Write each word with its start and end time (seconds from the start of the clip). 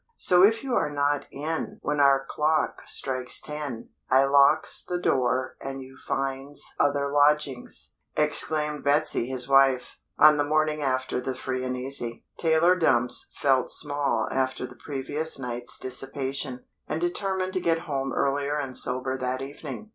So 0.17 0.41
if 0.43 0.63
you 0.63 0.73
are 0.73 0.89
not 0.89 1.27
in 1.31 1.77
when 1.83 1.99
our 1.99 2.25
clock 2.27 2.81
strikes 2.87 3.39
ten, 3.39 3.89
I 4.09 4.23
locks 4.23 4.83
the 4.83 4.97
door 4.99 5.57
and 5.61 5.79
you 5.83 5.95
finds 5.95 6.63
other 6.79 7.11
lodgings," 7.11 7.93
exclaimed 8.15 8.83
Betsy 8.83 9.27
his 9.27 9.47
wife, 9.47 9.97
on 10.17 10.37
the 10.37 10.43
morning 10.43 10.81
after 10.81 11.21
the 11.21 11.35
Free 11.35 11.63
and 11.63 11.77
Easy. 11.77 12.25
Tailor 12.39 12.75
Dumps 12.75 13.29
felt 13.35 13.69
small 13.71 14.27
after 14.31 14.65
the 14.65 14.75
previous 14.75 15.37
night's 15.37 15.77
dissipation, 15.77 16.65
and 16.89 16.99
determined 16.99 17.53
to 17.53 17.59
get 17.59 17.81
home 17.81 18.11
earlier 18.11 18.57
and 18.57 18.75
sober 18.75 19.15
that 19.17 19.43
evening. 19.43 19.89